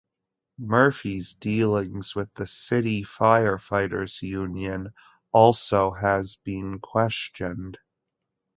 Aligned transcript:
Murphy's 0.57 1.35
dealings 1.35 2.15
with 2.15 2.33
the 2.33 2.47
city 2.47 3.03
firefighters 3.03 4.19
union 4.23 4.91
also 5.31 5.91
has 5.91 6.37
been 6.37 6.79
questioned. 6.79 7.77